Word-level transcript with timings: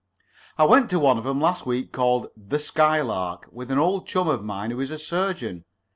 I 0.57 0.65
went 0.65 0.89
to 0.89 0.99
one 0.99 1.19
of 1.19 1.27
'em 1.27 1.39
last 1.39 1.67
week 1.67 1.91
called 1.91 2.29
'The 2.35 2.57
Skylark,' 2.57 3.47
with 3.51 3.69
an 3.69 3.77
old 3.77 4.07
chum 4.07 4.27
of 4.27 4.43
mine 4.43 4.71
who 4.71 4.79
is 4.79 4.89
a 4.89 4.97
surgeon. 4.97 5.63